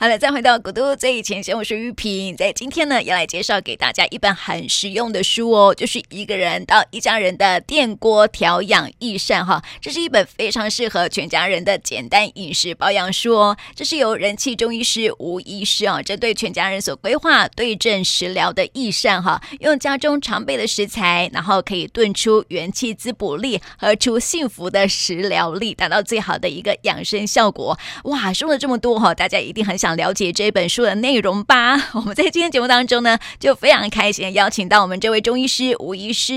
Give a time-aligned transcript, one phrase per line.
[0.00, 13.56] 好了，再回到古都最前线，我是玉萍，在今天呢，要来介绍给大家一本很实用的书哦，就是一个人到一家人的电锅调养益善哈，这是一本非常适合全家人的简单饮食保养书哦。
[13.74, 27.76] 这是由人气中医师吴医师啊，针对全家人所规划对症食疗的益善哈，用家中常备的食材，然后可以炖出元气滋补力，喝出幸福的食疗力，达到最好的一个养生效果。
[28.04, 29.87] 哇，说了这么多哈，大家一定很想。
[29.88, 31.88] 想了解这本书的内容吧。
[31.96, 36.34] 我们在今天节目当中呢，就非常开心邀请到我们这位中医师吴医师，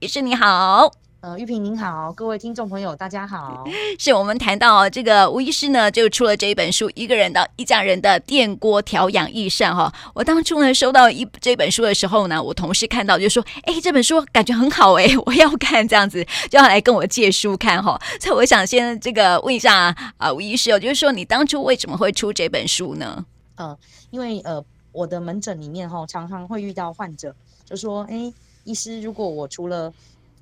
[0.00, 1.03] 医师你好。
[1.24, 3.64] 呃，玉萍您好，各位听众朋友大家好。
[3.98, 9.90] 是我们谈到这个吴医师呢，就出了这一本书《一个人到一家人的电锅调养益善》哈。
[10.12, 23.24] 我当初呢收到一这本书的时候呢，我同事看到就说：“哎，这本书感觉很好哎，我要看这样子，就要来跟我借书看哈。”所以我想先这个问一下啊，吴医师哦，就是说你当初为什么会出这本书呢？
[23.54, 23.74] 呃，
[24.10, 24.62] 因为呃，
[24.92, 28.30] 我的门诊里面哈，常常会遇到患者就说：“哎，
[28.64, 29.90] 医师，如果我除了……”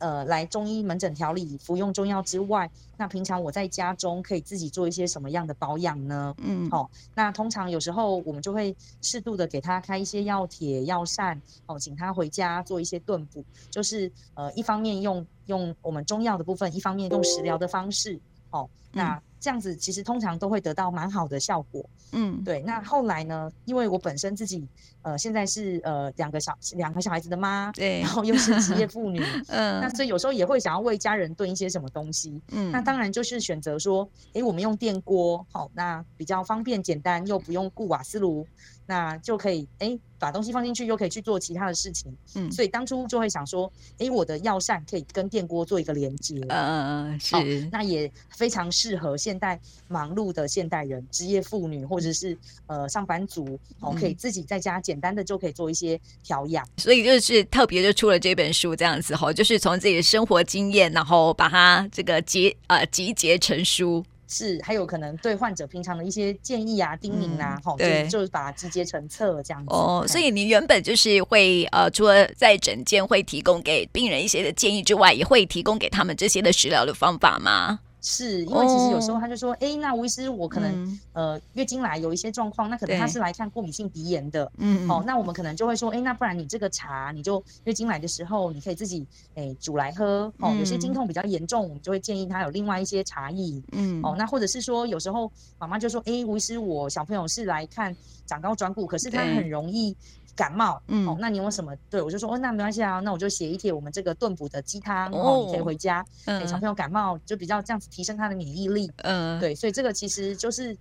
[0.02, 6.34] 呃，来中医门诊调理，服用中药之外，那平常我在家中可以自己做一些什么样的保养呢？
[6.38, 18.18] 嗯，好、哦，那通常有时候我们就会适度的给他开一些药帖、药膳，哦，请他回家做一些炖补，就是呃，一方面用用我们中药的部分，一方面用食疗的方式，
[18.50, 19.14] 哦，那。
[19.14, 22.62] 嗯这样子其实通常都会得到蛮好的效果，嗯，对。
[22.62, 24.64] 那后来呢，因为我本身自己
[25.02, 38.46] 呃现在是呃两个小两个小孩子的妈，对，然后又是职业妇女， 嗯，那所以有时候也会想要为家人炖一些什么东西，嗯，那当然就是选择说，哎，我们用电锅，好，那比较方便简单，又不用顾瓦斯炉。
[38.84, 42.14] 那就可以哎，把东西放进去，又可以去做其他的事情。
[42.34, 46.34] 嗯，所以当初就会想说，哎，我的药膳可以跟电锅做一个连接。
[46.48, 47.68] 嗯嗯嗯，是、哦。
[47.70, 56.66] 那也非常适合现代忙碌的现代人、职业妇女或者是呃上班族，哦，可以自己在家简单的就可以做一些调养。
[56.76, 64.04] 所以就是特别就出了这本书这样子哈，就是从自己的生活经验，然后把它这个集呃集结成书。
[64.28, 69.66] 是，还有可能对患者平常的一些建议啊、叮咛啊，好、嗯，对，就，就是把它集结成册这样子。
[69.68, 77.80] 哦，所以你原本就是会呃，除了在诊间会提供给病人一些的建议之外，也会提供给他们这些的食疗的方法吗？
[78.04, 95.30] 是因为其实有时候他就说，哎、哦，那吴医师，我可能、嗯、呃月经来有一些状况，那可能他是来看过敏性鼻炎的，嗯，哦，那我们可能就会说，哎，那不然你这个茶，你就月经来的时候，你可以自己哎煮来喝，哦、嗯，有些经痛比较严重，我们就会建议他有另外一些茶艺，嗯，哦，那或者是说有时候
[95.60, 97.94] 妈妈就说，哎，吴医师，我小朋友是来看
[98.26, 99.96] 长高转骨，可是他很容易。
[100.34, 101.74] 感冒，嗯，哦，那你有什么？
[101.90, 110.76] 对我就说，哦，那没关系啊，那我就写一帖我们这个炖补的鸡汤，哦，你可以回家，给、嗯、小朋友感冒就比较这样子提升他的免疫力，嗯，对，所以这个其实就是。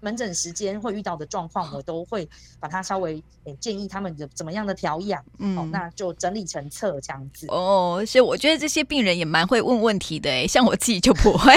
[0.00, 2.28] 门诊时间会遇到的状况， 我都会
[2.58, 7.46] 把它稍微诶建议他们的怎么样的调养，嗯，哦，那就整理成册这样子。
[7.48, 11.52] 哦，所以我觉得这些病人也蛮会问问题的诶，像我自己就不会，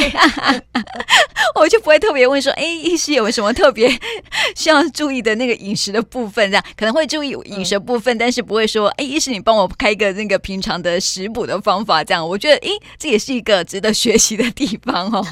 [1.56, 3.90] 我就不会特别问说，哎，医师有什么特别
[4.56, 6.50] 需要注意的那个饮食的部分？
[6.52, 12.04] 这样可能会注意饮食部分，嗯，但是不会说，哎，医师你帮我开一个那个平常的食补的方法。
[12.04, 15.26] 这样我觉得，哎，这也是一个值得学习的地方哦。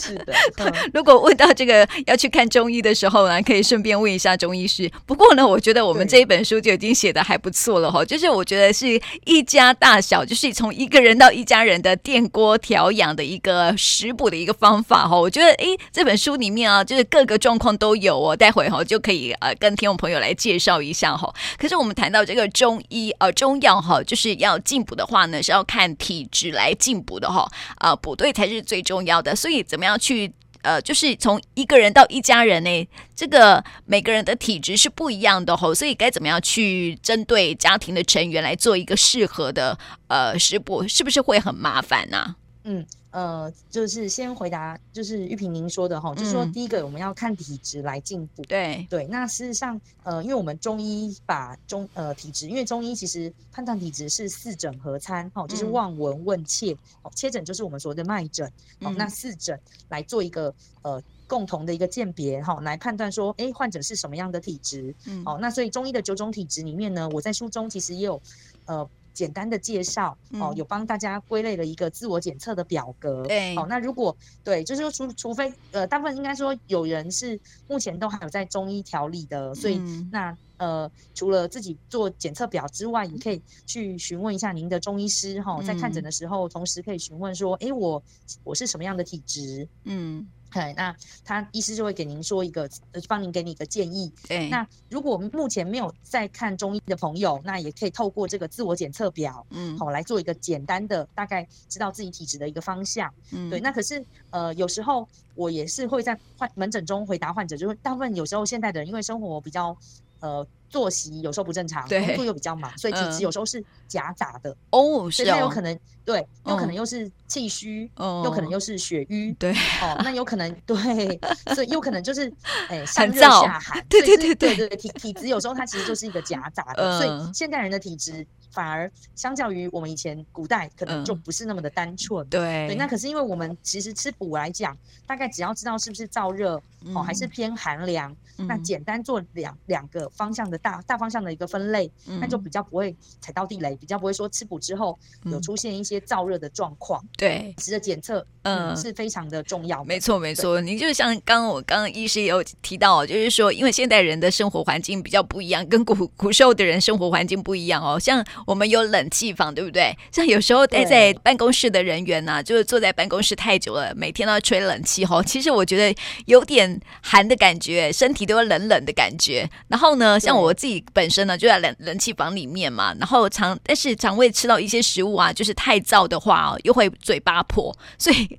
[0.00, 1.37] 是的，嗯，如果问。
[1.38, 4.90] 到这个要去看中医的时候呢，可以顺便问一下中医师。
[5.06, 8.04] 不过呢，我觉得我们这一本书就已经写的还不错了哈。
[8.04, 15.16] 就是我觉得是一家大小，就是从一个人到一家人的电锅调养的一个食补的一个方法哈。
[15.16, 18.36] 我觉得诶，这本书里面啊，就是各个状况都有哦。
[18.36, 21.32] 待会哈就可以呃跟听众朋友来介绍一下哈。
[21.56, 27.48] 可是我们谈到这个中医呃中药哈，就是要进补的话呢，是要看体质来进补的哈。
[27.76, 29.36] 啊，补对才是最重要的。
[29.36, 30.32] 所以怎么样去？
[30.62, 42.84] 呃，就是从一个人到一家人呢，这个每个人的体质是不一样的吼，所以该怎么样去针对家庭的成员来做一个适合的呃食补，是不是会很麻烦呢、嗯。
[43.18, 48.44] 呃，就是先回答，就是玉萍您说的哈、嗯，就是说第一个我们要看体质来进补。
[48.44, 48.86] 对。
[48.88, 56.72] 对，那事实上，呃，因为我们中医把中呃体质，因为中医其实判断体质是四诊合参，哈，就是望闻问切，
[57.02, 58.46] 哦，切诊就是我们所谓的脉诊，
[58.82, 68.22] 哦，那四诊来做一个呃共同的一个鉴别，哈，来判断说，哎，患者是什么样的体质，嗯，哦，那所以中医的九种体质里面呢，我在书中其实也有
[68.66, 68.88] 呃。
[69.18, 73.24] 简单的介绍哦，有帮大家归类了一个自我检测的表格。
[73.24, 77.36] 对，哦，那如果对，就是说除除非呃，大部分应该说有人是
[77.66, 79.82] 目前都还有在中医调理的，所以
[80.12, 88.02] 那呃，除了自己做检测表之外，也可以去询问一下您的中医师哈，在看诊的时候，同时可以询问说，哎，我
[88.44, 89.66] 我是什么样的体质？
[89.84, 90.28] 嗯。
[90.50, 90.96] 对，那
[91.26, 92.62] 他医师就会给您说一个，
[92.92, 94.10] 呃，帮您给你一个建议。
[94.26, 103.12] 对，那如果目前没有在看中医的朋友，那也可以透过这个自我检测表，嗯，好来做一个简单的大概知道自己体质的一个方向。
[103.30, 109.76] 嗯，对，那可是呃，有时候我也是会在患门诊中回答患者，就是大部分有时候现代的人因为生活比较
[110.20, 110.46] 呃。
[110.70, 115.74] 作息有时候不正常，工作又比较忙，所以体质有时候是夹杂的哦，所以它有可能
[116.04, 119.50] 对，有可能又是气虚，哦，有可能又是血瘀，对，
[119.80, 121.18] 哦，那有可能对，
[121.54, 122.30] 所以有可能就是
[122.68, 128.26] 哎 上热下寒， 对对对对对，体体质有时候它其实就是一个夹杂的，所以现代人的体质
[128.58, 132.66] 反而相较于我们以前古代可能就不是那么的单纯，对。
[132.66, 134.76] 对，那可是因为我们其实吃补来讲，
[135.06, 136.60] 大概只要知道是不是燥热
[136.92, 140.58] 哦，还是偏寒凉，那简单做两两个方向的。
[140.58, 141.88] 大大方向的一个分类，
[142.20, 147.00] 那就比较不会踩到地雷，比较不会说吃补之后有出现一些燥热的状况。
[147.16, 149.84] 对，体质的检测，嗯，是非常的重要。
[149.84, 150.60] 没错，没错。
[150.60, 157.96] 您就像刚刚我刚刚医师也有提到，就是说，因为现代人的生活环境比较不一样，跟古古时候的人生活环境不一样哦。
[158.00, 159.96] 像我们有冷气房，对不对？
[160.10, 165.22] 像有时候待在办公室的人员呢，就是坐在办公室太久了，每天都要吹冷气哦。
[165.24, 165.96] 其实我觉得
[166.26, 169.48] 有点寒的感觉，身体都会冷冷的感觉。
[169.68, 170.48] 然后呢，像我。
[170.48, 178.37] 我自己本身呢就在冷冷气房里面嘛，然后肠但是肠胃吃到一些食物啊，就是太燥的话哦，又会嘴巴破，所以、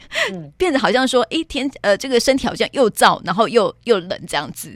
[0.57, 4.74] 变得好像说，哎天，呃，这个身体好像又燥，然后又又冷这样子。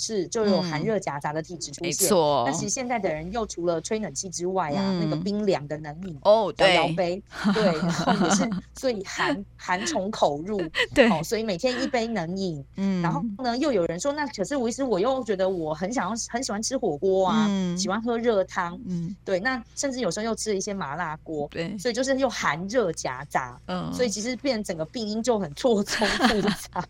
[0.00, 1.88] 是，就有寒热夹杂的体质出现。
[1.88, 6.70] 没错，那其实现在的人又除了吹冷气之外啊，那个冰凉的冷饮哦，对。
[6.80, 8.48] 摇杯，对，然后也是，
[8.78, 10.58] 所以寒寒从口入，
[10.94, 26.88] 对，所以每天一杯冷饮，嗯，然后呢，又有人说，那可是我其实我又觉得我很想要很喜欢吃火锅啊，喜欢喝热汤，嗯，对，那甚至有时候又吃了一些麻辣锅，对，所以就是又寒热夹杂，嗯，所以其实变整个病因就很错综复杂，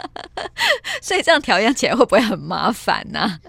[1.02, 2.20] 所以这样调养起来会不会？
[2.30, 3.40] 很麻烦呐、啊，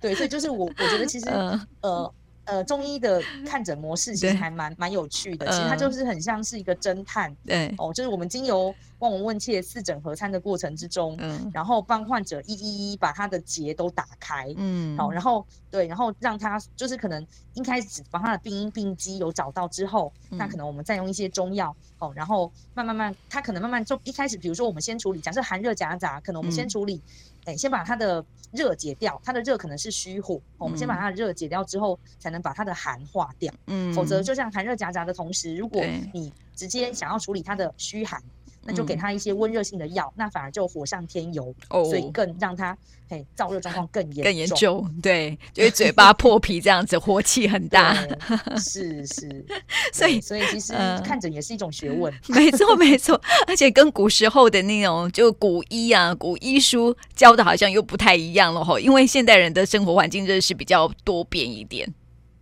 [0.00, 2.14] 对，所以就是我，我觉得其实，呃呃，
[2.44, 5.46] 呃，中医的看诊模式其实还蛮蛮有趣的。
[5.46, 17.24] 其实它就是很像是一个侦探，对，哦，就是我们经由望闻问切、四诊合参的过程之中，嗯，然后帮患者一一一把他的结都打开，嗯，好，然后对，然后让他就是可能
[17.54, 27.00] 一开始把他的病因病机有找到之后，那可能我们再用一些中药，哦，然后慢慢慢，他可能慢慢就一开始，比如说我们先处理，假设寒热夹杂，可能我们先处理。
[27.44, 33.52] 哎，先把它的热解掉，它的热可能是虚火，嗯、我们先把它的热解掉之后，才能把它的寒化掉。
[33.66, 38.22] 嗯，否则就像寒热夹杂的同时，如果你直接想要处理它的虚寒。
[38.64, 42.76] 那就给他一些温热性的药，嗯，那反而就火上添油，哦，所以更让他
[43.08, 47.94] 嘿燥热状况更严重，更严重，对，就是嘴巴破皮这样子，火气很大，
[48.56, 49.44] 是是，
[49.92, 50.72] 所以所以其实
[51.04, 61.92] 看诊也是一种学问， 呃、没错没错，而且跟古时候的那种就古医啊，古医书教的好像又不太一样了哈，因为现代人的生活环境真的是比较多变一点。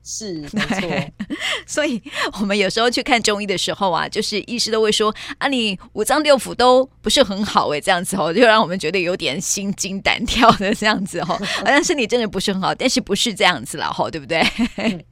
[0.03, 1.13] 是没错，
[1.67, 2.03] 所以
[2.41, 11.25] 我们有时候去看中医的时候啊，就是医师都会说啊，你五脏六腑都不是很好哎，这样子哦，就让我们觉得有点心惊胆跳的这样子哦，
[11.61, 14.41] 好像身体真的不是很好，但是不是这样子了哈，对不对？
[14.77, 15.05] 嗯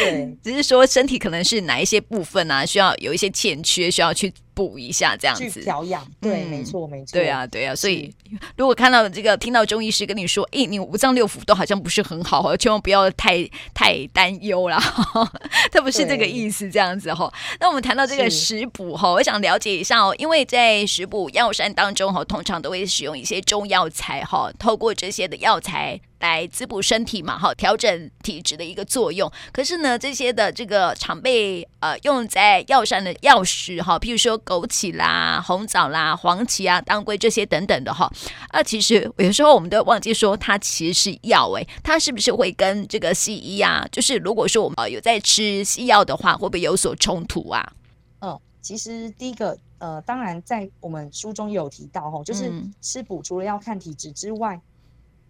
[0.00, 6.02] 对， 只是说身体可能是哪一些部分啊，需要有一些欠缺，需要去补一下这样子调养。
[6.18, 7.12] 对，没错，没错。
[7.12, 7.76] 对啊，对啊。
[7.76, 8.10] 所以
[8.56, 14.80] 如果看到这个，听到中医师跟你说，哎，你五脏六腑都好像不是很好，千万不要太太担忧了。
[15.70, 17.30] 他不是这个意思，这样子哈。
[17.60, 26.00] 那我们谈到这个食补哈，我想了解一下哦，因为在食补药膳当中哈，通常都会使用一些中药材哈，透过这些的药材。
[26.20, 29.30] 来滋补身体嘛，哈，调整体质的一个作用。
[29.52, 38.10] 可是呢，这些的这个常被呃用在药膳的药食哈，譬如说枸杞啦、红枣啦、黄芪啊、当归这些等等的哈，
[38.48, 43.86] 啊，其实有时候我们都忘记说它其实是药诶，它是不是会跟这个西医啊？
[43.90, 47.72] 就是如果说我们呃有在吃西药的话，会不会有所冲突啊？
[48.20, 54.60] 嗯，其实第一个呃，当然在我们书中有提到哈，就是吃补除了要看体质之外。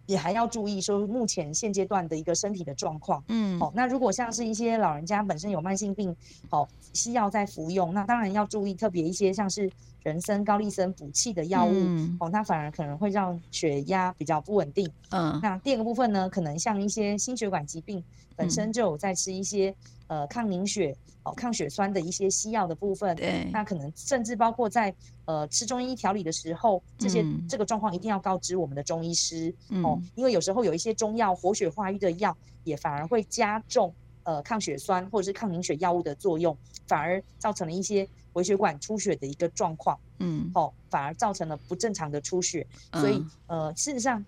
[0.07, 3.23] 也还要注意说，目前现阶段的一个身体的状况。
[3.27, 6.15] 嗯，好、哦，那如果像是一些老人家本身有慢性病，
[6.49, 9.69] 好、哦，西药在服用，那当然要注意特别一些像是
[10.03, 14.89] 人参、高丽参补气的药物，嗯，哦，那反而可能会让血压比较不稳定。
[15.11, 18.03] 嗯，那第二个部分呢，可能像一些心血管疾病
[18.35, 19.75] 本身就有在吃一些、嗯、
[20.07, 21.33] 呃抗凝血哦。
[21.33, 24.93] 抗血栓的一些西药的部分，对，那可能甚至包括在
[25.25, 39.99] 呃吃中医调理的时候，这些、嗯、这个状况一定要告知我们的中医师、嗯、哦，因为有时候有一些中药活血化瘀的药，也反而会加重呃抗血栓或者是抗凝血药物的作用，反而造成了一些微血管出血的一个状况。
[40.19, 44.25] 嗯，哦，反而造成了不正常的出血，嗯、所以呃，事实上。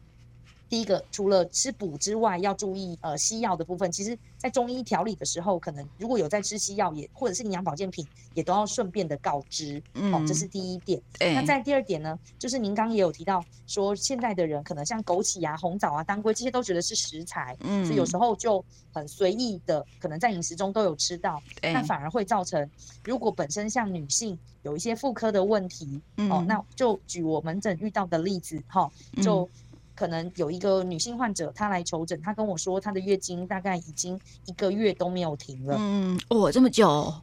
[0.69, 3.91] 第一个，除了吃补之外，要注意呃西药的部分。
[3.91, 9.81] 其实，在中医调理的时候，可能如果有在吃西药，也或者是营养保健品，也都要顺便的告知。
[9.95, 11.01] 嗯，哦，这是第一点。
[11.17, 22.69] 对那在第二点呢，就是您刚刚也有提到说，现在的人可能像枸杞啊、红枣啊、当归这些都觉得是食材，嗯，所以有时候就很随意的，可能在饮食中都有吃到，那反而会造成，
[23.03, 28.91] 如果本身像女性有一些妇科的问题，嗯、哦，那就举我门诊遇到的例子，哈、哦，
[29.23, 29.45] 就。
[29.45, 29.49] 嗯
[29.99, 35.75] 可能有一个女性患者，她来求诊，她跟我说，她的月经大概已经一个月都没有停了。
[35.77, 37.13] 嗯，哦，这么久。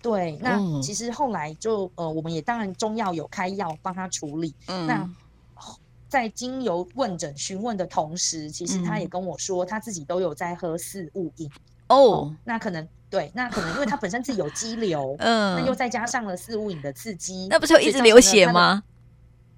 [0.00, 4.54] 对，那其实后来就呃，我们也当然中药有开药帮她处理。
[4.68, 5.06] 嗯，那
[6.08, 11.50] 在经由问诊询问的同时，其实她也跟我说，她自己都有在喝四物饮。
[11.88, 18.82] 哦，哦，那可能对，那可能因为她本身自己有肌瘤， 嗯，那又再加上了四物饮的刺激，那不是会一直流血吗？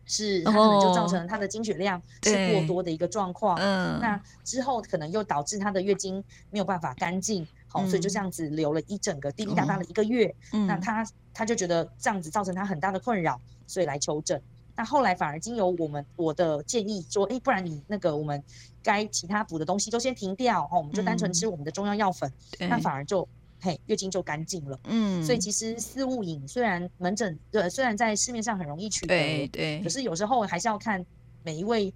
[0.09, 3.57] 是，它可能就造成它的经血量是过多的一个状况。
[3.59, 10.35] 嗯，那之后可能又导致她的月经没有办法干净，好、嗯，所以就这样子流了一整个滴滴答答的一个月。
[10.55, 14.43] 嗯，那她她就觉得这样子造成她很大的困扰，所以来求诊。
[14.75, 18.43] 那后来反而经由我们我的建议说，哎、欸，不然你那个我们
[18.83, 23.29] 该其他补的东西都先停掉，哦，我们就单纯吃我们的中药药粉，嗯、那反而就。
[23.61, 24.79] 嘿，月经就干净了。
[24.85, 31.05] 嗯，所以其实四物饮虽然门诊对，虽然在市面上很容易取得，对对，可是有时候还是要看
[31.43, 31.93] 每一位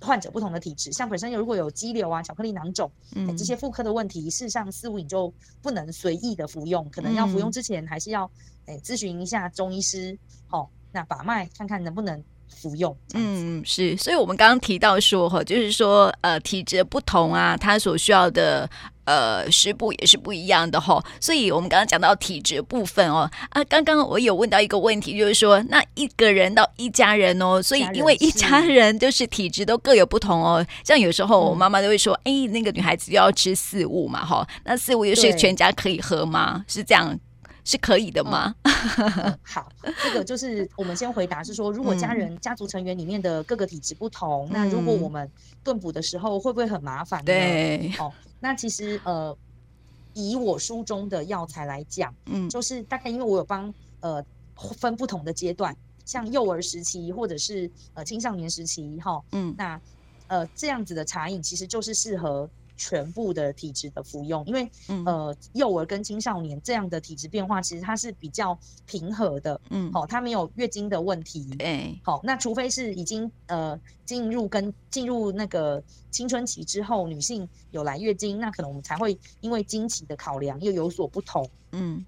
[0.00, 0.90] 患者不同的体质。
[0.92, 8.30] 像本身有如果有肌瘤啊、巧克力囊肿，嗯，这些妇科的问题，事实上四物饮就不能随意的服用，可能要服用之前还是要
[8.66, 12.22] 诶咨询一下中医师，好，那把脉看看能不能。
[12.54, 18.68] 服用，嗯，是，所以我们刚刚提到说哈，就是说呃体质不同啊，它所需要的
[19.04, 21.02] 呃食补也是不一样的哈。
[21.20, 30.64] 所以我们刚刚讲到体质部分哦啊，刚刚我有问到一个问题，就是说那一个人到一家人哦，所以因为一家人就是体质都各有不同哦。
[30.84, 36.64] 像有时候我妈妈都会说，哎、嗯，那个女孩子要吃四物嘛哈，那四物又是全家可以喝吗？
[36.68, 37.18] 是这样。
[37.64, 38.54] 是可以的吗？
[39.42, 39.70] 好，
[40.02, 45.30] 这个就是我们先回答，是说如果家人、嗯、家族成员里面的各个体质不同，嗯、那如果我们
[45.62, 47.26] 炖补的时候会不会很麻烦呢？
[47.26, 49.36] 对，哦，那其实呃，
[50.12, 54.24] 以我书中的药材来讲，嗯，就是大概因为我有帮呃
[54.78, 59.80] 分不同的阶段，像幼儿时期或者是呃青少年时期，哈、哦，嗯，那
[60.26, 62.50] 呃这样子的茶饮其实就是适合。
[62.84, 82.04] 全部的体质的服用，因为、嗯、呃，幼儿跟青少年这样的体质变化，其实它是比较平和的，嗯，好、哦，它没有月经的问题，对，好，那除非是已经呃进入跟进入那个青春期之后，女性有来月经，那可能我们才会因为经期的考量又有所不同，嗯，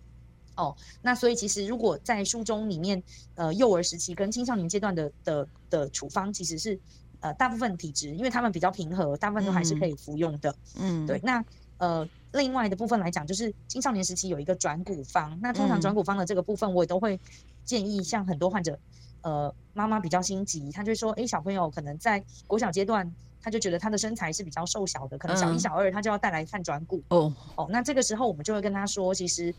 [0.56, 3.00] 哦，那所以其实如果在书中里面，
[3.36, 6.80] 呃，幼儿时期跟青少年阶段的的的处方其实是。
[7.24, 10.54] 呃，大部分体质，因为他们比较平和，大部分都还是可以服用的。
[10.78, 11.18] 嗯，对。
[11.22, 11.42] 那
[11.78, 15.38] 呃，另外的部分来讲，就是青少年时期有一个转骨方。
[15.40, 17.18] 那通常转骨方的这个部分，我也都会
[17.64, 18.78] 建议，像很多患者，
[19.22, 27.02] 呃，妈妈比较心急，他就说，哎，小朋友可能在国小阶段，他就觉得他的身材是比较瘦小的，可能小一、小二他就要带来看转骨。
[27.08, 29.54] 哦哦，那这个时候我们就会跟他说，其实。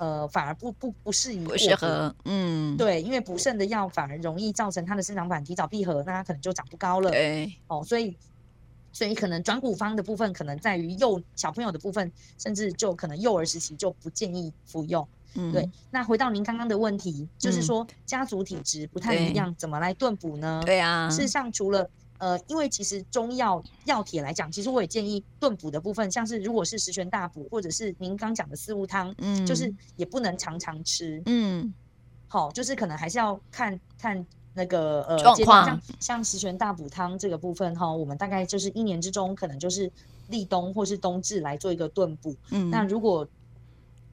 [0.00, 8.16] 呃，反而不不不适宜，不适合，嗯，对，因为补肾的药反而容易造成他的生长板提早闭合，那他可能就长不高了，对，哦，所以
[8.92, 15.68] 所以可能转骨方的部分，可能在于幼小朋友的部分，甚至就可能幼儿时期就不建议服用，嗯，对。
[15.90, 20.62] 那回到您刚刚的问题，就是说家族体质不太一样，怎么来炖补呢？
[20.64, 21.86] 对啊，事实上除了。
[22.20, 31.72] 呃，因为其实中药药帖来讲，其实我也建议炖补的部分，像是如果是十全大补，或者是您刚讲的四物汤，嗯，就是也不能常常吃，嗯，
[32.28, 39.90] 好，就是可能还是要看看那个呃状况，像像十全大补汤这个部分哈，我们大概就是一年之中可能就是
[40.28, 43.26] 立冬或是冬至来做一个炖补，嗯，那如果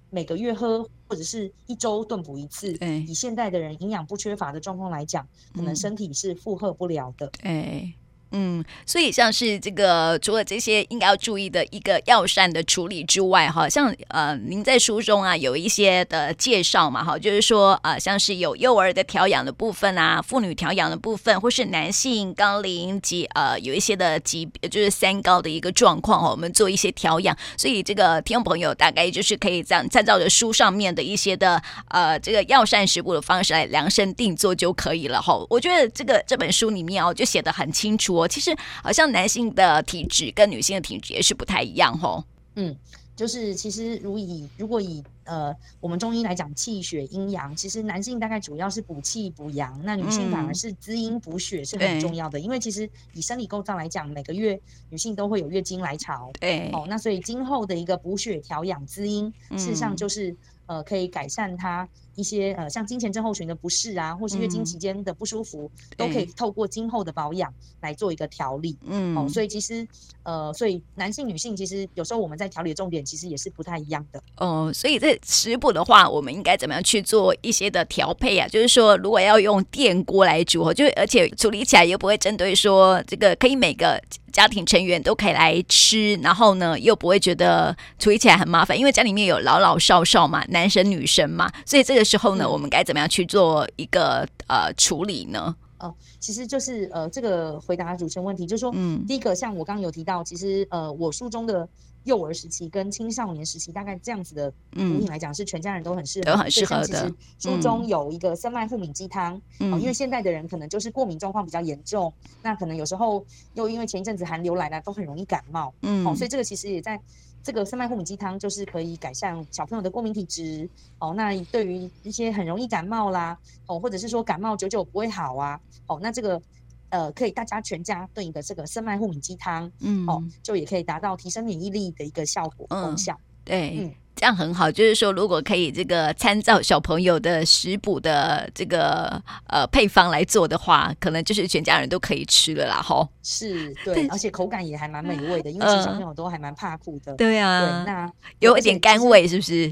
[0.10, 7.82] 每个月喝或者是一周炖补一次，嗯，以现代的人营养不缺乏的状况来讲，可能身体是负荷不了的，哎。
[7.84, 7.94] 嗯，
[8.32, 27.36] 嗯所以像是这个，除了这些应该要注意的一个药膳的处理之外，哈，像呃，您在书中啊有一些的介绍嘛，哈，就是说呃，像是有幼儿的调养的部分啊，妇女调养的部分，或是男性高龄及呃有一些的疾，就是三高的一个状况哈，我们做一些调养。
[27.58, 35.34] 所以这个听众朋友大概就是可以这样参照着书上面的一些的呃这个药膳食补的方式来量身定做就可以了哈。
[35.50, 38.17] 我觉得这个这本书里面哦就写的很清楚。
[38.18, 42.24] 我其实好像男性的体质跟女性的体质也是不太一样吼。
[42.56, 42.76] 嗯，
[43.16, 52.40] 就是其实如以如果以呃，我们中医来讲气血阴阳，其实男性大概主要是补气补阳，那女性反而是滋阴补血是很重要的。
[52.40, 54.60] 嗯、因为其实以生理构造来讲，每个月
[54.90, 60.36] 女性都会有月经来潮，对，哦，那所以今后的一个补血调养滋阴，事实上就是。
[60.68, 68.76] 呃，可以改善他一些呃，像经前症候群的不适啊，或是月经期间的不舒服，嗯、都可以透过今后的保养来做一个调理。
[68.86, 69.88] 嗯，哦，所以其实
[70.24, 74.20] 呃，所以男性、女性其实有时候我们在调理的重点其实也是不太一样的。
[74.38, 78.48] 哦，所以这食补的话，我们应该怎么样去做一些的调配啊？
[78.48, 84.02] 就是说，如果要用电锅来煮，就而且处理起来又不会针对说这个可以每个。
[84.30, 95.56] 家庭成员都可以来吃，然后呢，又不会觉得处理起来很麻烦，因为家里面有老老少少嘛，男生女生嘛，所以这个时候呢，嗯、我们该怎么样去做一个呃处理呢？
[95.80, 101.70] 哦，其实就是呃，这个回答主持人问题，就是说，嗯，第一个像我刚刚有提到，其实呃，我书中的
[102.06, 107.14] 幼儿时期跟青少年时期，大概这样子的补品来讲，是全家人都很适合，都很适合的。
[107.38, 112.12] 书中有一个生脉护敏鸡汤，嗯、哦，因为现在的人可能就是过敏状况比较严重，
[112.42, 113.24] 那可能有时候
[113.54, 117.00] 又因为前一阵子寒流来了，都很容易感冒，嗯，哦，所以这个其实也在。
[117.44, 121.14] 这个生麦护敏鸡汤就是可以改善小朋友的过敏体质哦。
[121.16, 126.42] 那对于一些很容易感冒啦哦，或者是说感冒久久不会好啊哦，那这个
[126.90, 133.14] 呃可以大家全家炖一个这个生麦护敏鸡汤，嗯哦，就也可以达到提升免疫力的一个效果功效。
[133.14, 133.94] 嗯、对，嗯。
[134.18, 143.08] 这样很好，就是说，如果可以这个参照小朋友的食补的这个呃配方来做的话，可能就是全家人都可以吃了啦，吼。
[143.22, 147.14] 是，对，而且口感也还蛮美味的，因为其实小朋友都还蛮怕苦的。
[147.16, 149.72] 对啊，对，那有一点甘味，是不是？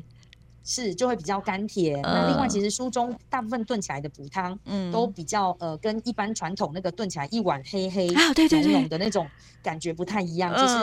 [0.63, 1.99] 是，就会比较甘甜。
[2.03, 9.27] 那另外，其实书中大部分炖起来的补汤，嗯，都比较呃，跟一般传统那个炖起来一碗黑黑浓浓的那种
[9.63, 10.75] 感觉不太一样，就是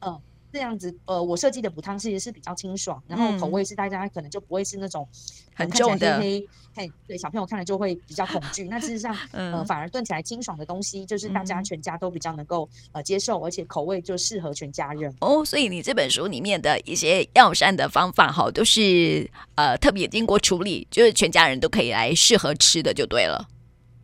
[0.00, 0.18] 嗯。
[0.54, 5.06] 这样子，呃，我设计的补汤其实是比较清爽，然后口味是大家可能就不会是那种
[5.52, 8.68] 很重的，黑黑，嘿，对，小朋友看了就会比较恐惧。
[8.68, 15.12] 那事实上， 呃，反而炖起来清爽的东西，就是大家全家都比较能够呃接受，而且口味就适合全家人。
[15.20, 23.48] 哦，所以你这本书里面的一些药膳的方法，哈，都是呃特别经过处理，就是全家人都可以来适合吃的，就对了。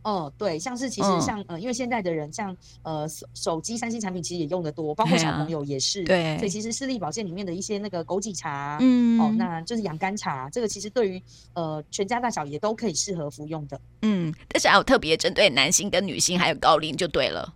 [0.03, 6.03] 哦，对，像是其实像、嗯、呃，因为现在的人像呃手手机三星产品其实也用的多，包括小朋友也是。
[6.03, 11.21] 对，所以其实视力保健里面的一些那个枸杞茶，嗯，哦，那就是养肝茶，这个其实对于
[11.53, 13.79] 呃全家大小也都可以适合服用的。
[14.01, 17.53] 嗯，但是还有特别针对男性跟女性还有高龄就对了，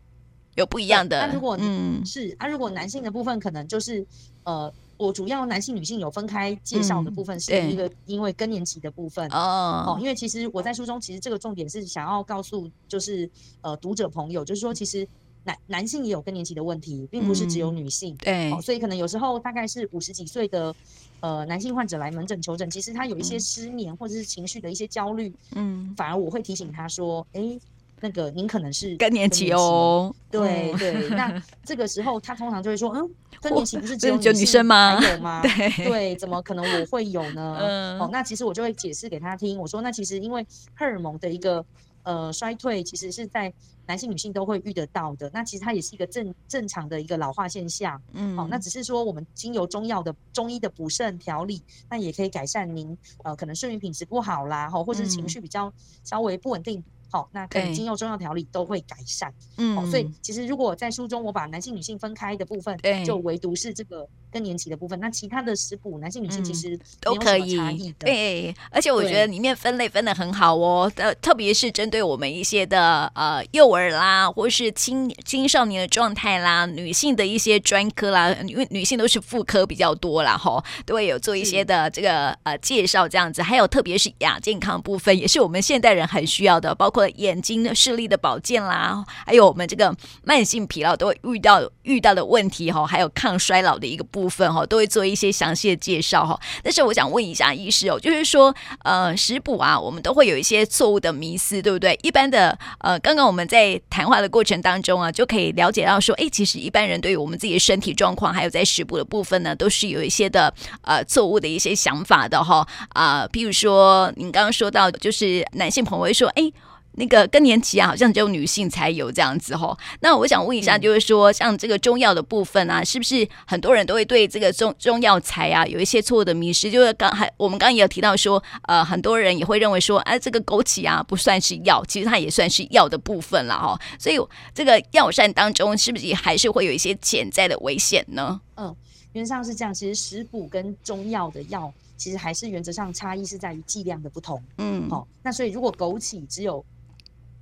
[0.56, 1.26] 有不一样的。
[1.26, 4.06] 那如果嗯是，那、啊、如果男性的部分可能就是
[4.44, 4.72] 呃。
[4.98, 10.02] 我主要男性、女性有分开介绍的部分，是一个因为更年期的部分哦、嗯。
[10.02, 13.30] 因为其实我在书中，其实这个重点是想要告诉，就是
[13.62, 15.08] 呃读者朋友，就是说其实
[15.44, 18.14] 男男性也有更年期的问题，并不是只有女性。
[18.16, 20.74] 嗯、对、哦，所以可能有时候大概是五十几岁的
[21.20, 27.60] 呃男性患者来门诊求诊，其实他有一些失眠或者是情绪的一些焦虑，嗯，反而我会提醒他说，哎、欸。
[28.06, 33.10] 那个您可能是更年期哦，对对， 那这个时候他通常就会说，嗯，
[33.42, 35.02] 更年期不是 只有女生吗？
[35.02, 35.42] 还有吗？
[35.42, 37.58] 对对，怎么可能我会有呢？
[37.60, 41.66] 嗯，哦，那其实我就会解释给他听，我说那其实因为荷尔蒙的一个
[42.04, 43.52] 呃衰退，其实是在
[43.88, 56.84] 男性女性都会遇得到的，那其实它也是一个正正常的一个老化现象，嗯，哦，那只是说我们经由中药的中医的补肾调理，那也可以改善您呃可能睡眠品质不好啦，哈，或者是情绪比较稍微不稳定。
[57.12, 59.34] 好，那可能经由中药调理都会改善。
[59.58, 67.56] 嗯，哦，所以其实如果在书中我把男性女性分开的部分，对，就唯独是这个更年期的部分，那其他的食补男性女性其实都可以。
[67.98, 87.06] 对，而且我觉得里面分类分的很好哦，呃，特别是针对我们一些的呃幼儿啦，或是青青少年的状态啦，女性的一些专科啦，因为女性都是妇科比较多啦，哈，都会有做一些的这个呃介绍这样子，还有特别是亚健康部分，也是我们现代人很需要的，包括。
[87.16, 96.40] 眼睛的视力的保健啦，还有我们这个慢性疲劳都会遇到遇到的问题哈，还有抗衰老的一个部部分哈，都会做一些详细的介绍哈。
[96.64, 98.52] 但是我想问一下医师哦，就是说
[98.84, 101.96] 呃食补啊，我们都会有一些错误的迷思，对不对？
[102.02, 116.52] 一般的呃，刚刚我们在谈话的过程当中啊，就可以了解到说，哎，其实一般人对于我们自己的身体状况，还有在食补的部分呢，都是有一些的呃错误的一些想法的哈啊，呃，譬如说您刚刚说到，就是男性朋友会说，哎。
[116.98, 119.78] 那个更年期啊，好像只有女性才有这样子吼。
[120.00, 126.72] 那我想问一下，就是说，像这个中药的部分啊，是不是很多人都会对这个中中药材啊有一些错误的迷失？
[126.72, 133.80] 就是刚还我们刚刚也有提到说，呃，很多人也会认为说，哎，这个枸杞啊不算是药，其实它也算是药的部分了哈。
[134.00, 134.18] 所以
[134.54, 138.40] 这个药膳当中，是不是也还是会有一些潜在的危险呢？
[138.56, 138.76] 嗯，
[139.14, 139.74] 原则上是这样。
[139.74, 141.74] 其实食补跟中药的药。
[141.98, 144.44] 其实还是原则上差异是在于剂量的不同。
[144.58, 146.64] 嗯，好、哦，那所以如果枸杞只有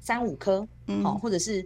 [0.04, 0.68] 三五颗，
[1.02, 1.66] 好、或者是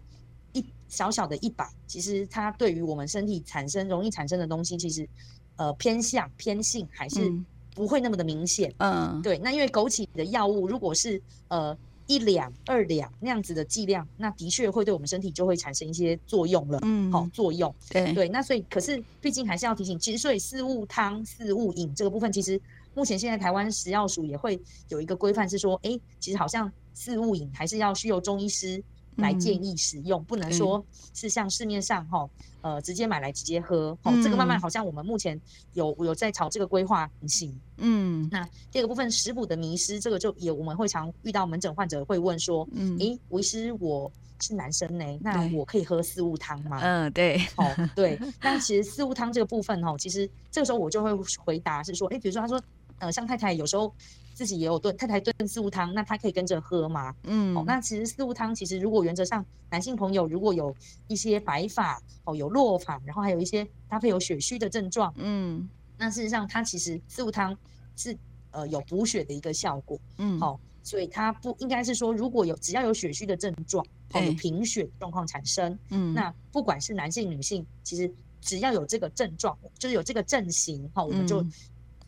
[0.54, 5.10] 一小小的一把，其实它对于我们身体产生容易产生的东西，其实
[5.56, 7.34] 呃偏向偏性还是
[7.74, 8.72] 不会那么的明显。
[8.78, 11.76] 嗯，对，那因为枸杞的药物如果是呃。
[12.08, 16.80] 一两、二两那样子的剂量，那的确会对我们身体就会产生一些作用了。
[16.82, 17.74] 嗯，好、哦、作用。
[17.90, 22.60] 对对，那所以可是毕竟还是要提醒，其实所以四物汤、四物饮这个部分，其实
[22.94, 28.84] 目前现在台湾食药署也会有一个规范，是说，哎，其实好像四物饮还是要需由中医师。
[29.18, 32.30] 来建议使用，嗯、不能说是像市面上哈，
[32.62, 33.90] 呃，直接买来直接喝。
[34.04, 35.40] 哦、嗯，这个慢慢好像我们目前
[35.74, 37.60] 有有在朝这个规划行。
[37.78, 46.80] 嗯，那第二个部分食补的迷失，这个就也我们会常遇到门诊患者会问说，嗯，诶，吴医师，我是男生呢，那我可以喝四物汤吗？
[46.82, 48.20] 嗯，对，好、哦，对。
[48.42, 51.12] 那其实四物汤这个部分哈，其实这个时候我就会
[51.44, 52.62] 回答是说，诶，比如说他说，
[53.00, 53.94] 呃，像太太有时候。
[54.38, 57.12] 自己也有炖，太太炖四物汤，那他可以跟着喝吗？
[57.24, 60.76] 嗯，哦，那其实四物汤其实如果原则上男性朋友如果有
[61.08, 67.58] 一些白发哦，有落发，然后还有一些搭配有血虚的症状，嗯，那事实上它其实四物汤
[67.96, 68.16] 是
[68.52, 81.44] 呃有补血的一个效果，嗯，好、哦，所以它不应该是说如果有只要有血虚的症状，哦，有贫血状况产生，嗯，那不管是男性女性，其实只要有这个症状，就是有这个症型，哈、哦，我们就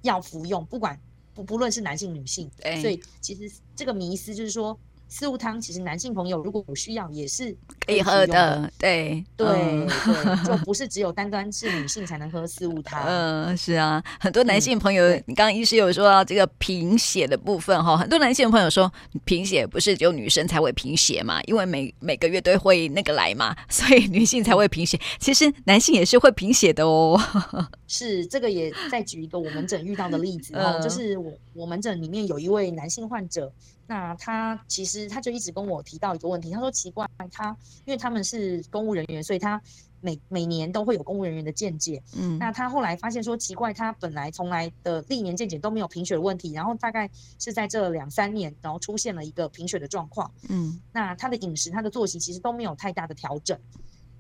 [0.04, 0.96] 要服用，不管。
[1.40, 4.78] 不不论是男性女性，所以其实这个迷思就是说。
[5.12, 13.04] 四物汤其实男性朋友如果有需要也是可以喝的，对对、嗯、对， 就不是只有单单是女性才能喝四物汤。
[13.08, 18.92] 嗯，是啊，很多男性朋友，嗯、你刚刚医师有说到这个贫血的部分哈，很多男性朋友说
[19.26, 25.00] 贫血不是只有女生才会贫血嘛，因为每每个月都会那个来嘛，所以女性才会贫血。
[25.18, 27.20] 其实男性也是会贫血的哦。
[27.88, 33.52] 是这个也再举一个我门诊遇到的例子哈、嗯，就是我我门诊里面有一位男性患者。
[33.90, 39.60] 那他其实他就一直跟我提到一个问题，他说奇怪，他因为他们是公务人员，所以他
[40.00, 42.00] 每每年都会有公务人员的见解。
[42.16, 50.32] 嗯，那他后来发现说奇怪，他本来从来的历年见解都没有贫血的问题，然后大概是在这两三年，然后出现了一个贫血的状况。
[50.50, 53.60] 嗯，那他的饮食、他的作息其实都没有太大的调整。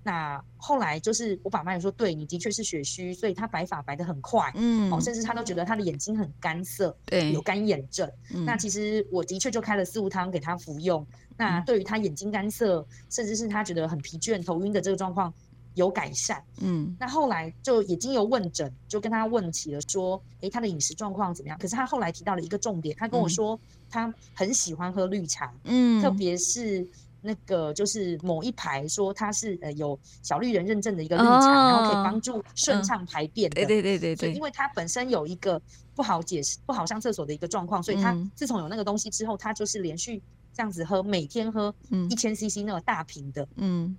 [0.01, 8.09] 那后来就是我爸妈也说，对，你的确是血虚，所以他白发白得很快，嗯，哦，甚至他都觉得他的眼睛很干涩，对，有干眼症。
[8.33, 8.45] 嗯。
[8.45, 11.05] 那其实我的确就开了四物汤给他服用。
[11.37, 15.33] 那对于他眼睛干涩，甚至是他觉得很疲倦、头晕的这个状况
[15.75, 16.41] 有改善。
[16.61, 16.95] 嗯。
[16.97, 21.57] 那后来就也经由问诊，就跟他问起了，说，诶，他的饮食状况怎么样？
[21.59, 23.59] 可是他后来提到了一个重点，他跟我说，
[23.89, 26.87] 他很喜欢喝绿茶，嗯，特别是。
[27.21, 33.61] 那个就是某一排说它是呃有小绿人认证的一个绿茶，哦、然后可以帮助顺畅排便的。
[33.61, 35.61] 嗯、对对对对，因为它本身有一个
[35.95, 40.21] 不好解释、不好上厕所的一个状况，所以它自从有那个东西之后，它就是连续
[40.53, 41.73] 这样子喝，每天喝
[42.09, 43.47] 一千 CC 那个大瓶的。
[43.57, 43.97] 嗯。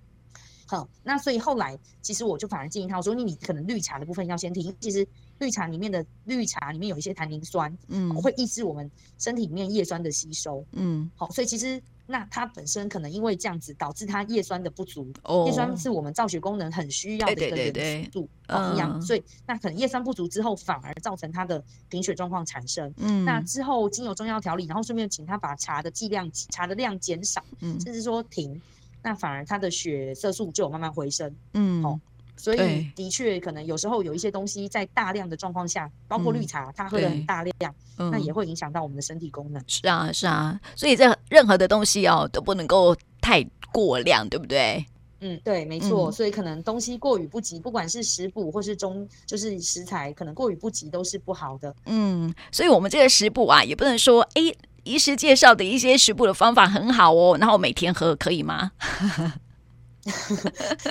[0.66, 4.74] 好，那所以后来其实我就反而建议他，我说你你可能绿茶的部分要先停。
[4.80, 5.06] 其实
[5.40, 10.64] 绿茶里面的绿茶里面有一些弹磷酸，嗯，会抑制我们身体里面叶酸的吸收。
[10.72, 11.10] 嗯。
[11.16, 11.82] 好，所以其实。
[12.10, 22.92] 那它本身可能因为这样子导致它叶酸的不足，叶、oh, 酸是我们造血功能很需要的一个元素，营养，所以那可能叶酸不足之后，反而造成它的贫血状况产生。
[22.96, 28.60] 嗯，那之后经由中药调理，然后顺便请他把茶的剂量、茶的量减少，嗯，甚至说停，
[29.02, 31.32] 那反而他的血色素就有慢慢回升。
[31.54, 32.00] 嗯，哦。
[32.40, 39.62] 所以的确，可能有时候有一些东西在大量的状况下，包括绿茶，它喝的很大量，那也会影响到我们的身体功能。
[39.66, 44.84] 是啊，是啊，所以这任何的东西哦都不能够太过量，对不对？
[45.20, 46.10] 嗯，对，没错。
[46.10, 51.76] 嗯、所以可能东西过于不及，不管是食补或是中，就是食材，可能过于不及都是不好的。
[51.84, 54.42] 嗯，所以我们这个食补啊，也不能说，哎，
[54.84, 58.72] 医师介绍的一些食补的方法很好哦，然后每天喝可以吗？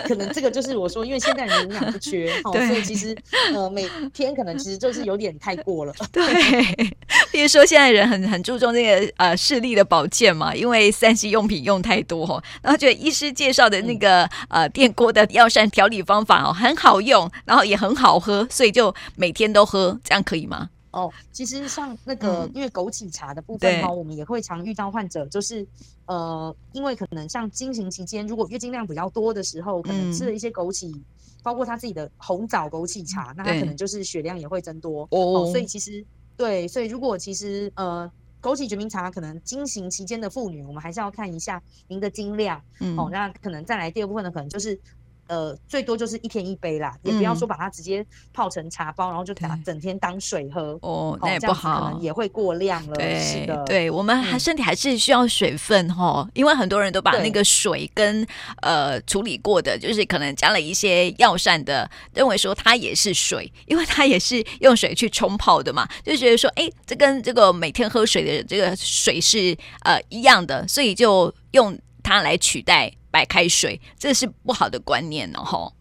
[0.08, 3.16] 可能这个就是我说，因为现在人营养不缺， 哦，所以其实
[3.54, 5.94] 呃每天可能其实就是有点太过了。
[6.12, 6.24] 对，
[7.32, 20.70] 比如说现在人很很注重这个呃视力的保健嘛，因为三 C 用品用太多哦，然后觉得医师介绍的那个、嗯、呃电锅的药膳调理方法哦很好用，然后也很好喝，所以就每天都喝，这样可以吗？
[20.92, 25.66] 哦，其实像那个，嗯、因为枸杞茶的部分哈，我们也会常遇到患者，就是
[26.06, 31.04] 呃，因为可能像经行期间，如果月经量比较多的时候，可能吃了一些枸杞，嗯、
[31.44, 35.46] 包括他自己的红枣枸杞茶，那他可能就是血量也会增多哦，哦。
[35.52, 36.04] 所以其实
[36.36, 44.80] 对，所以如果其实呃，枸杞决明茶可能经行期间的妇女，我们还是要看一下您的经量，嗯，哦，那可能再来第二部分呢，可能就是。
[45.30, 52.96] 呃，最多就是一天一杯啦，也不要说把它直接泡成茶包，然后就打整天当水喝哦，那也不好，可能也会过量了。
[52.96, 58.26] 对，是的，对我们还身体还是需要水分哈，因为很多人都把那个水跟
[58.64, 71.78] 呃处理过的，就是可能加了一些药膳的，认为说它也是水，因为它也是用水去冲泡的嘛，就觉得说，哎，这跟这个每天喝水的这个水是呃一样的，所以就用
[72.10, 72.92] 它来取代。
[73.12, 75.74] 白开水，这是不好的观念哦，吼。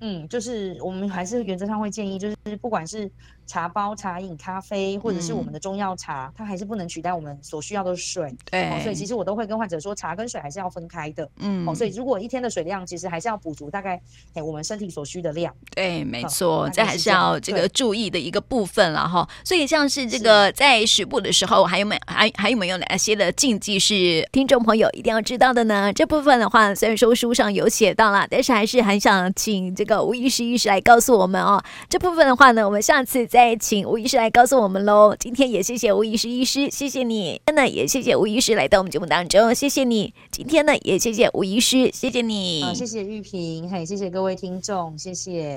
[0.00, 3.10] 嗯，就是我们还是原则上会建议，就是不管是。
[3.46, 8.34] 茶包、茶饮、咖啡，或者是我们的中药茶，嗯、它还是不能取代我们所需要的水。
[8.50, 11.28] 对、哦，所以其实我都会跟患者说，茶跟水还是要分开的。
[11.38, 14.00] 嗯，哦，所以如果一天的水量，其实还是要补足大概
[14.34, 15.54] 哎我们身体所需的量。
[15.74, 19.28] 对，没错，哦、这还是要这个注意的一个部分了哈。
[19.44, 25.92] 所以像是这个在食补的时候，还有没有还还有没有哪些的禁忌是听众朋友一定要知道的呢？
[25.92, 31.62] 这部分的话，虽然说书上有写到了，但是还是很想请这个吴医师医师来告诉我们哦。
[31.88, 33.56] 这部分的话呢，我们下次再。
[33.58, 35.16] 请吴医师来告诉我们喽。
[35.18, 37.40] 今天也谢谢吴医师医师，谢谢你。
[37.46, 40.12] 真的也谢谢吴医师来到我们节目当中，谢谢你。
[40.30, 42.62] 今天呢也谢谢吴医师，谢谢你。
[42.62, 45.54] 好，谢谢玉萍，嘿，谢谢各位听众，谢谢。